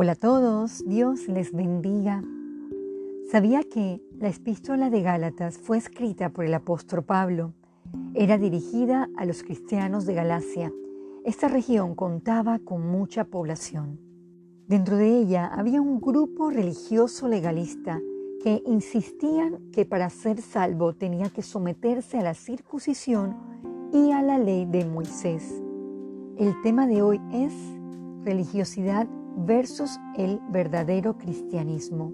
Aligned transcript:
Hola 0.00 0.12
a 0.12 0.14
todos, 0.14 0.84
Dios 0.86 1.26
les 1.26 1.52
bendiga. 1.52 2.22
¿Sabía 3.32 3.64
que 3.64 4.00
la 4.16 4.28
epístola 4.28 4.90
de 4.90 5.02
Gálatas 5.02 5.58
fue 5.58 5.76
escrita 5.76 6.28
por 6.28 6.44
el 6.44 6.54
apóstol 6.54 7.02
Pablo? 7.02 7.52
Era 8.14 8.38
dirigida 8.38 9.08
a 9.16 9.24
los 9.24 9.42
cristianos 9.42 10.06
de 10.06 10.14
Galacia. 10.14 10.72
Esta 11.24 11.48
región 11.48 11.96
contaba 11.96 12.60
con 12.60 12.88
mucha 12.88 13.24
población. 13.24 13.98
Dentro 14.68 14.96
de 14.96 15.18
ella 15.18 15.46
había 15.46 15.80
un 15.80 16.00
grupo 16.00 16.48
religioso 16.48 17.26
legalista 17.26 18.00
que 18.44 18.62
insistían 18.66 19.72
que 19.72 19.84
para 19.84 20.10
ser 20.10 20.40
salvo 20.40 20.94
tenía 20.94 21.28
que 21.30 21.42
someterse 21.42 22.18
a 22.18 22.22
la 22.22 22.34
circuncisión 22.34 23.36
y 23.92 24.12
a 24.12 24.22
la 24.22 24.38
ley 24.38 24.64
de 24.64 24.84
Moisés. 24.84 25.60
El 26.36 26.54
tema 26.62 26.86
de 26.86 27.02
hoy 27.02 27.20
es 27.32 27.52
religiosidad 28.24 29.08
versus 29.46 29.98
el 30.16 30.40
verdadero 30.50 31.16
cristianismo. 31.16 32.12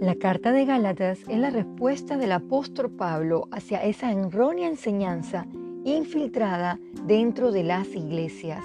La 0.00 0.14
carta 0.14 0.52
de 0.52 0.64
Gálatas 0.64 1.20
es 1.26 1.38
la 1.38 1.50
respuesta 1.50 2.16
del 2.16 2.32
apóstol 2.32 2.90
Pablo 2.90 3.48
hacia 3.50 3.82
esa 3.82 4.12
errónea 4.12 4.68
enseñanza 4.68 5.46
infiltrada 5.84 6.78
dentro 7.06 7.50
de 7.50 7.64
las 7.64 7.88
iglesias. 7.94 8.62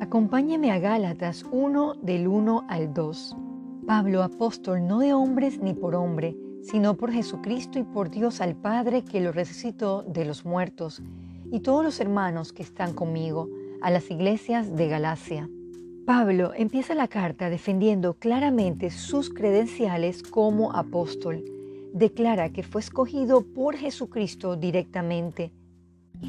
Acompáñeme 0.00 0.70
a 0.70 0.78
Gálatas 0.78 1.44
1 1.50 1.94
del 2.02 2.28
1 2.28 2.66
al 2.68 2.94
2. 2.94 3.36
Pablo, 3.86 4.22
apóstol 4.22 4.86
no 4.86 5.00
de 5.00 5.12
hombres 5.12 5.60
ni 5.60 5.74
por 5.74 5.94
hombre, 5.94 6.36
sino 6.62 6.96
por 6.96 7.10
Jesucristo 7.10 7.78
y 7.78 7.82
por 7.82 8.10
Dios 8.10 8.40
al 8.40 8.54
Padre 8.54 9.02
que 9.02 9.20
lo 9.20 9.32
resucitó 9.32 10.02
de 10.02 10.24
los 10.24 10.44
muertos, 10.44 11.02
y 11.50 11.60
todos 11.60 11.84
los 11.84 12.00
hermanos 12.00 12.52
que 12.52 12.62
están 12.62 12.94
conmigo, 12.94 13.48
a 13.80 13.90
las 13.90 14.10
iglesias 14.10 14.76
de 14.76 14.88
Galacia. 14.88 15.48
Pablo 16.06 16.52
empieza 16.56 16.96
la 16.96 17.06
carta 17.06 17.48
defendiendo 17.48 18.14
claramente 18.14 18.90
sus 18.90 19.30
credenciales 19.30 20.24
como 20.24 20.72
apóstol. 20.72 21.44
Declara 21.94 22.50
que 22.50 22.64
fue 22.64 22.80
escogido 22.80 23.42
por 23.42 23.76
Jesucristo 23.76 24.56
directamente. 24.56 25.52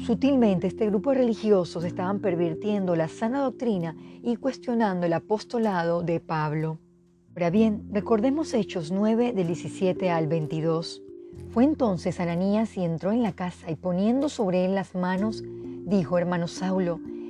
Sutilmente 0.06 0.68
este 0.68 0.86
grupo 0.86 1.10
de 1.10 1.18
religiosos 1.18 1.82
estaban 1.82 2.20
pervirtiendo 2.20 2.94
la 2.94 3.08
sana 3.08 3.40
doctrina 3.40 3.96
y 4.22 4.36
cuestionando 4.36 5.06
el 5.06 5.12
apostolado 5.12 6.02
de 6.02 6.20
Pablo. 6.20 6.78
Ahora 7.34 7.50
bien, 7.50 7.88
recordemos 7.90 8.54
Hechos 8.54 8.92
9 8.92 9.32
del 9.32 9.48
17 9.48 10.08
al 10.08 10.28
22. 10.28 11.02
Fue 11.50 11.64
entonces 11.64 12.20
Ananías 12.20 12.76
y 12.76 12.84
entró 12.84 13.10
en 13.10 13.24
la 13.24 13.32
casa 13.32 13.72
y 13.72 13.74
poniendo 13.74 14.28
sobre 14.28 14.66
él 14.66 14.76
las 14.76 14.94
manos, 14.94 15.42
dijo, 15.84 16.16
hermano 16.16 16.46
Saulo, 16.46 17.00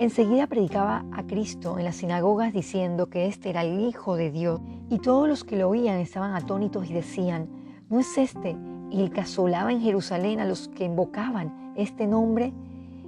Enseguida 0.00 0.46
predicaba 0.46 1.04
a 1.12 1.24
Cristo 1.24 1.78
en 1.78 1.84
las 1.84 1.96
sinagogas 1.96 2.54
diciendo 2.54 3.10
que 3.10 3.26
éste 3.26 3.50
era 3.50 3.64
el 3.64 3.80
Hijo 3.80 4.16
de 4.16 4.30
Dios 4.30 4.58
y 4.88 4.98
todos 4.98 5.28
los 5.28 5.44
que 5.44 5.58
lo 5.58 5.68
oían 5.68 6.00
estaban 6.00 6.34
atónitos 6.34 6.88
y 6.88 6.94
decían, 6.94 7.50
¿no 7.90 8.00
es 8.00 8.16
este 8.16 8.56
el 8.90 9.10
que 9.12 9.20
asolaba 9.20 9.70
en 9.70 9.82
Jerusalén 9.82 10.40
a 10.40 10.46
los 10.46 10.68
que 10.68 10.84
invocaban 10.84 11.74
este 11.76 12.06
nombre? 12.06 12.54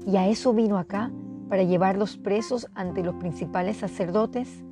Y 0.07 0.19
a 0.19 0.29
eso 0.29 0.53
vino 0.53 0.77
acá 0.77 1.11
para 1.49 1.63
llevarlos 1.63 2.19
presos 2.19 2.67
ante 2.75 3.03
los 3.03 3.15
principales 3.15 3.79
sacerdotes. 3.79 4.63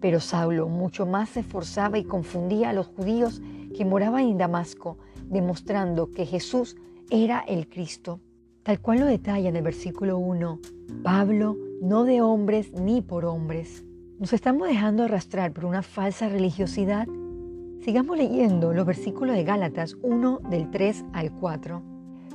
Pero 0.00 0.18
Saulo 0.18 0.66
mucho 0.66 1.06
más 1.06 1.28
se 1.28 1.40
esforzaba 1.40 1.96
y 1.96 2.02
confundía 2.02 2.70
a 2.70 2.72
los 2.72 2.88
judíos 2.88 3.40
que 3.76 3.84
moraban 3.84 4.24
en 4.24 4.36
Damasco, 4.36 4.98
demostrando 5.26 6.10
que 6.10 6.26
Jesús 6.26 6.76
era 7.08 7.38
el 7.38 7.68
Cristo. 7.68 8.18
Tal 8.62 8.78
cual 8.78 9.00
lo 9.00 9.06
detalla 9.06 9.48
en 9.48 9.56
el 9.56 9.64
versículo 9.64 10.18
1, 10.18 10.60
Pablo, 11.02 11.56
no 11.80 12.04
de 12.04 12.22
hombres 12.22 12.72
ni 12.72 13.02
por 13.02 13.24
hombres. 13.24 13.84
¿Nos 14.20 14.32
estamos 14.32 14.68
dejando 14.68 15.02
arrastrar 15.02 15.52
por 15.52 15.64
una 15.64 15.82
falsa 15.82 16.28
religiosidad? 16.28 17.08
Sigamos 17.80 18.16
leyendo 18.16 18.72
los 18.72 18.86
versículos 18.86 19.34
de 19.34 19.42
Gálatas 19.42 19.96
1 20.02 20.42
del 20.48 20.70
3 20.70 21.06
al 21.12 21.32
4. 21.32 21.82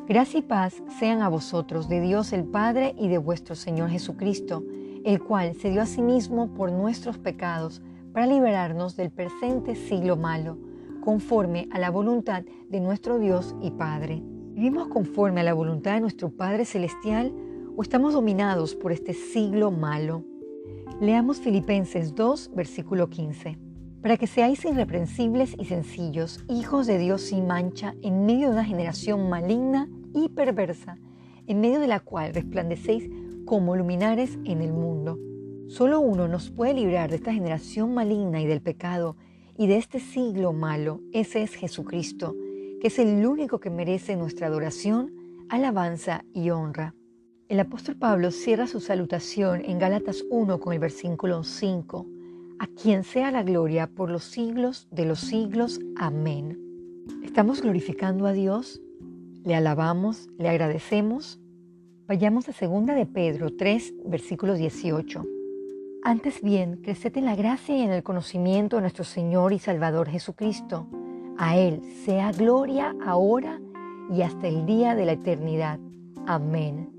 Gracia 0.06 0.40
y 0.40 0.44
paz 0.44 0.84
sean 1.00 1.22
a 1.22 1.30
vosotros 1.30 1.88
de 1.88 2.02
Dios 2.02 2.34
el 2.34 2.44
Padre 2.44 2.94
y 2.98 3.08
de 3.08 3.20
vuestro 3.20 3.56
Señor 3.56 3.90
Jesucristo, 3.90 4.66
el 5.06 5.24
cual 5.24 5.56
se 5.56 5.70
dio 5.70 5.82
a 5.82 5.86
sí 5.86 6.02
mismo 6.02 6.54
por 6.54 6.74
nuestros 6.74 7.18
pecados 7.18 7.82
para 8.12 8.28
liberarnos 8.28 8.98
del 8.98 9.12
presente 9.12 9.76
siglo 9.76 10.18
malo, 10.18 10.58
conforme 11.00 11.70
a 11.72 11.80
la 11.80 11.90
voluntad 11.90 12.44
de 12.68 12.82
nuestro 12.82 13.18
Dios 13.18 13.56
y 13.62 13.72
Padre 13.72 14.22
¿Vivimos 14.58 14.88
conforme 14.88 15.42
a 15.42 15.44
la 15.44 15.54
voluntad 15.54 15.94
de 15.94 16.02
nuestro 16.02 16.32
Padre 16.32 16.66
Celestial 16.66 17.32
o 17.76 17.84
estamos 17.84 18.14
dominados 18.14 18.74
por 18.74 18.92
este 18.92 19.14
siglo 19.14 19.70
malo? 19.70 20.24
Leamos 21.00 21.40
Filipenses 21.40 22.16
2, 22.16 22.56
versículo 22.56 23.08
15. 23.08 23.56
Para 24.02 24.18
que 24.18 24.26
seáis 24.26 24.66
irreprensibles 24.66 25.56
y 25.60 25.66
sencillos, 25.66 26.44
hijos 26.50 26.88
de 26.88 26.98
Dios 26.98 27.22
sin 27.22 27.46
mancha, 27.46 27.94
en 28.02 28.26
medio 28.26 28.48
de 28.48 28.54
una 28.54 28.66
generación 28.66 29.30
maligna 29.30 29.92
y 30.16 30.28
perversa, 30.30 30.98
en 31.46 31.62
medio 31.62 31.80
de 31.80 31.88
la 31.88 32.00
cual 32.00 32.34
resplandecéis 32.34 33.12
como 33.46 33.76
luminares 33.76 34.40
en 34.44 34.64
el 34.64 34.74
mundo. 34.74 35.20
Solo 35.68 36.00
uno 36.00 36.28
nos 36.28 36.50
puede 36.50 36.74
librar 36.74 37.12
de 37.12 37.18
esta 37.18 37.32
generación 37.32 37.94
maligna 37.94 38.42
y 38.42 38.48
del 38.48 38.62
pecado 38.62 39.18
y 39.56 39.68
de 39.68 39.78
este 39.78 40.00
siglo 40.00 40.52
malo. 40.52 41.02
Ese 41.14 41.44
es 41.44 41.54
Jesucristo 41.54 42.36
que 42.80 42.88
es 42.88 43.00
el 43.00 43.26
único 43.26 43.60
que 43.60 43.70
merece 43.70 44.16
nuestra 44.16 44.48
adoración, 44.48 45.12
alabanza 45.50 46.24
y 46.34 46.52
honra. 46.52 46.94
El 47.50 47.60
apóstol 47.60 47.96
Pablo 47.96 48.32
cierra 48.32 48.68
su 48.68 48.80
salutación 48.80 49.64
en 49.66 49.80
Gálatas 49.80 50.24
1 50.30 50.60
con 50.60 50.74
el 50.74 50.80
versículo 50.80 51.44
5, 51.44 52.06
a 52.60 52.68
quien 52.68 53.04
sea 53.04 53.32
la 53.32 53.44
gloria 53.44 53.88
por 53.88 54.12
los 54.12 54.26
siglos 54.26 54.88
de 54.92 55.06
los 55.06 55.20
siglos. 55.20 55.80
Amén. 55.96 56.60
¿Estamos 57.24 57.62
glorificando 57.62 58.28
a 58.28 58.34
Dios? 58.34 58.82
¿Le 59.44 59.56
alabamos? 59.56 60.28
¿Le 60.38 60.50
agradecemos? 60.50 61.40
Vayamos 62.08 62.48
a 62.50 62.52
2 62.52 62.86
de 62.86 63.06
Pedro 63.06 63.56
3, 63.56 63.94
versículo 64.06 64.56
18. 64.56 65.26
Antes 66.04 66.42
bien, 66.42 66.78
creced 66.84 67.18
en 67.18 67.26
la 67.26 67.36
gracia 67.36 67.76
y 67.76 67.82
en 67.82 67.92
el 67.92 68.04
conocimiento 68.04 68.76
de 68.76 68.84
nuestro 68.84 69.04
Señor 69.04 69.52
y 69.54 69.60
Salvador 69.60 70.10
Jesucristo 70.10 70.88
a 71.38 71.58
Él 71.58 71.82
sea 72.06 72.32
gloria 72.32 72.96
ahora 73.06 73.60
y 74.10 74.22
hasta 74.22 74.48
el 74.48 74.66
día 74.66 74.96
de 74.96 75.06
la 75.06 75.14
eternidad. 75.14 75.80
Amén. 76.26 76.90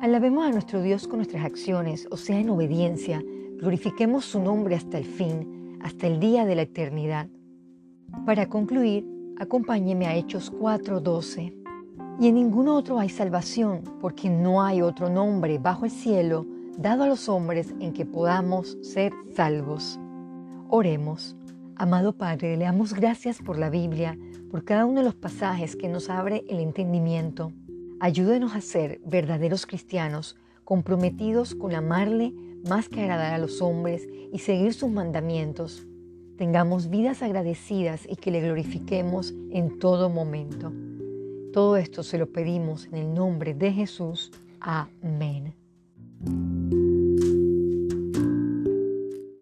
Alabemos 0.00 0.46
a 0.46 0.50
nuestro 0.50 0.82
Dios 0.82 1.06
con 1.06 1.18
nuestras 1.18 1.44
acciones, 1.44 2.06
o 2.10 2.16
sea, 2.16 2.38
en 2.38 2.50
obediencia. 2.50 3.22
Glorifiquemos 3.58 4.24
su 4.24 4.40
nombre 4.40 4.74
hasta 4.74 4.98
el 4.98 5.04
fin, 5.04 5.78
hasta 5.82 6.06
el 6.06 6.20
día 6.20 6.44
de 6.44 6.54
la 6.54 6.62
eternidad. 6.62 7.28
Para 8.26 8.48
concluir, 8.48 9.06
acompáñeme 9.38 10.06
a 10.06 10.14
Hechos 10.14 10.52
4:12. 10.52 11.54
Y 12.20 12.28
en 12.28 12.34
ningún 12.34 12.68
otro 12.68 12.98
hay 12.98 13.08
salvación, 13.08 13.82
porque 14.00 14.30
no 14.30 14.62
hay 14.62 14.82
otro 14.82 15.08
nombre 15.08 15.58
bajo 15.58 15.84
el 15.84 15.90
cielo 15.90 16.46
dado 16.78 17.04
a 17.04 17.08
los 17.08 17.28
hombres 17.28 17.74
en 17.80 17.92
que 17.92 18.06
podamos 18.06 18.78
ser 18.82 19.12
salvos. 19.34 19.98
Oremos. 20.68 21.36
Amado 21.76 22.12
Padre, 22.12 22.56
le 22.56 22.64
damos 22.66 22.94
gracias 22.94 23.40
por 23.42 23.58
la 23.58 23.68
Biblia, 23.68 24.16
por 24.50 24.64
cada 24.64 24.86
uno 24.86 25.00
de 25.00 25.06
los 25.06 25.16
pasajes 25.16 25.74
que 25.74 25.88
nos 25.88 26.08
abre 26.08 26.44
el 26.48 26.60
entendimiento. 26.60 27.52
Ayúdenos 27.98 28.54
a 28.54 28.60
ser 28.60 29.00
verdaderos 29.04 29.66
cristianos, 29.66 30.36
comprometidos 30.62 31.56
con 31.56 31.74
amarle 31.74 32.32
más 32.68 32.88
que 32.88 33.00
agradar 33.00 33.34
a 33.34 33.38
los 33.38 33.60
hombres 33.60 34.06
y 34.32 34.38
seguir 34.38 34.72
sus 34.72 34.90
mandamientos. 34.90 35.84
Tengamos 36.38 36.90
vidas 36.90 37.22
agradecidas 37.22 38.06
y 38.08 38.16
que 38.16 38.30
le 38.30 38.40
glorifiquemos 38.40 39.34
en 39.50 39.80
todo 39.80 40.10
momento. 40.10 40.72
Todo 41.52 41.76
esto 41.76 42.04
se 42.04 42.18
lo 42.18 42.32
pedimos 42.32 42.86
en 42.86 42.96
el 42.96 43.14
nombre 43.14 43.52
de 43.52 43.72
Jesús. 43.72 44.30
Amén. 44.60 45.63